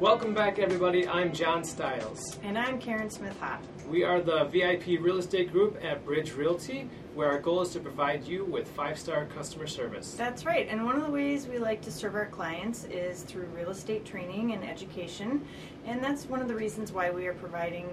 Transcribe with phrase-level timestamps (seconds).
[0.00, 1.08] Welcome back, everybody.
[1.08, 2.38] I'm John Stiles.
[2.44, 3.60] And I'm Karen Smith Hop.
[3.88, 7.80] We are the VIP Real Estate Group at Bridge Realty, where our goal is to
[7.80, 10.14] provide you with five star customer service.
[10.14, 10.68] That's right.
[10.70, 14.04] And one of the ways we like to serve our clients is through real estate
[14.04, 15.44] training and education.
[15.84, 17.88] And that's one of the reasons why we are providing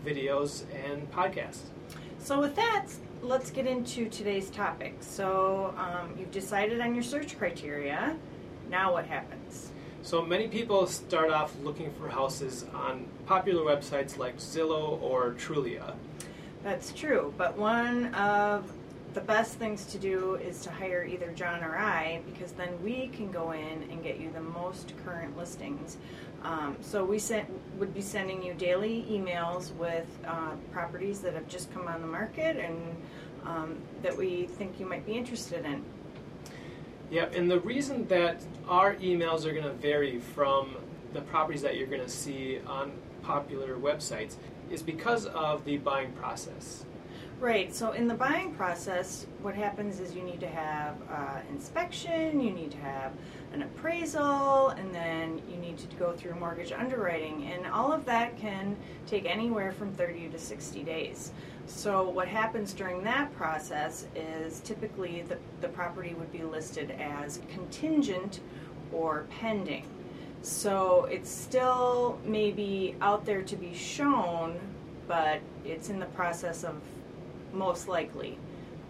[0.06, 1.64] videos and podcasts.
[2.18, 2.86] So, with that,
[3.20, 4.96] let's get into today's topic.
[5.00, 8.16] So, um, you've decided on your search criteria.
[8.70, 9.72] Now, what happens?
[10.02, 15.94] So many people start off looking for houses on popular websites like Zillow or Trulia.
[16.62, 18.72] That's true, but one of
[19.12, 23.08] the best things to do is to hire either John or I because then we
[23.08, 25.96] can go in and get you the most current listings.
[26.44, 31.48] Um, so we sent, would be sending you daily emails with uh, properties that have
[31.48, 32.96] just come on the market and
[33.44, 35.82] um, that we think you might be interested in.
[37.10, 40.76] Yeah, and the reason that our emails are going to vary from
[41.12, 44.36] the properties that you're going to see on popular websites
[44.70, 46.84] is because of the buying process.
[47.40, 47.74] Right.
[47.74, 52.50] So in the buying process, what happens is you need to have uh, inspection, you
[52.50, 53.12] need to have
[53.54, 58.36] an appraisal, and then you need to go through mortgage underwriting, and all of that
[58.36, 61.32] can take anywhere from 30 to 60 days.
[61.64, 67.40] So what happens during that process is typically the, the property would be listed as
[67.50, 68.40] contingent
[68.92, 69.86] or pending.
[70.42, 74.60] So it's still maybe out there to be shown,
[75.08, 76.74] but it's in the process of
[77.52, 78.38] most likely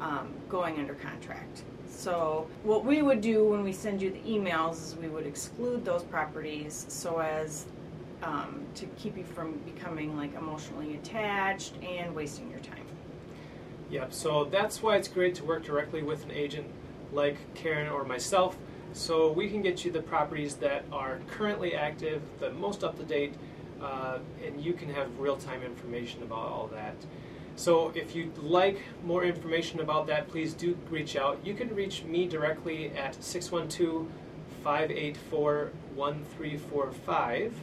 [0.00, 1.62] um, going under contract.
[1.88, 5.84] So what we would do when we send you the emails is we would exclude
[5.84, 7.66] those properties so as
[8.22, 12.84] um, to keep you from becoming like emotionally attached and wasting your time.
[13.90, 16.66] Yep, so that's why it's great to work directly with an agent
[17.12, 18.56] like Karen or myself
[18.92, 23.04] so we can get you the properties that are currently active, the most up to
[23.04, 23.34] date,
[23.80, 26.96] uh, and you can have real time information about all that.
[27.60, 31.38] So if you'd like more information about that, please do reach out.
[31.44, 34.08] You can reach me directly at 612
[34.64, 37.54] 584 1345.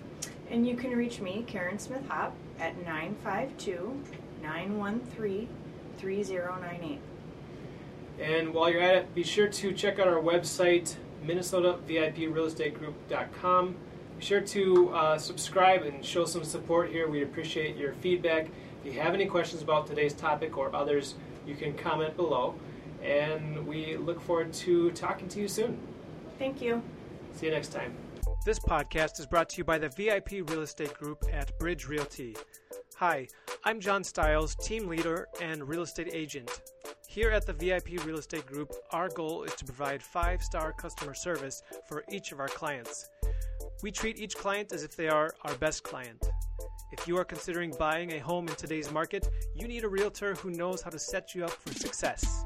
[0.51, 4.03] And you can reach me, Karen Smith Hop, at 952
[4.43, 5.49] 913
[5.97, 6.99] 3098.
[8.19, 10.93] And while you're at it, be sure to check out our website,
[11.25, 13.75] MinnesotaVIPRealestateGroup.com.
[14.19, 17.09] Be sure to uh, subscribe and show some support here.
[17.09, 18.51] We'd appreciate your feedback.
[18.87, 21.15] If you have any questions about today's topic or others,
[21.45, 22.55] you can comment below.
[23.03, 25.77] And we look forward to talking to you soon.
[26.39, 26.81] Thank you.
[27.33, 27.93] See you next time.
[28.45, 32.37] This podcast is brought to you by the VIP Real Estate Group at Bridge Realty.
[32.95, 33.27] Hi,
[33.65, 36.49] I'm John Stiles, team leader and real estate agent.
[37.09, 41.13] Here at the VIP Real Estate Group, our goal is to provide five star customer
[41.13, 43.09] service for each of our clients.
[43.83, 46.31] We treat each client as if they are our best client.
[46.91, 50.51] If you are considering buying a home in today's market, you need a realtor who
[50.51, 52.45] knows how to set you up for success.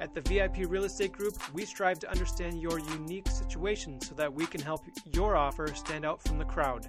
[0.00, 4.32] At the VIP Real Estate Group, we strive to understand your unique situation so that
[4.32, 4.80] we can help
[5.12, 6.88] your offer stand out from the crowd.